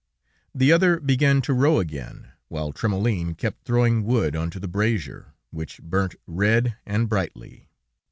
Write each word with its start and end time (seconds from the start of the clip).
The 0.55 0.71
other 0.71 0.99
began 0.99 1.43
to 1.43 1.53
row 1.53 1.77
again, 1.79 2.31
while 2.47 2.73
Trémoulin 2.73 3.37
kept 3.37 3.65
throwing 3.65 4.03
wood 4.03 4.35
onto 4.35 4.59
the 4.59 4.67
brazier, 4.67 5.35
which 5.51 5.79
burnt 5.79 6.15
red 6.25 6.75
and 6.87 7.07
brightly. 7.07 7.69